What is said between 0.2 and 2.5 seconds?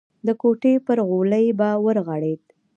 د کوټې پر غولي به ورغړېد.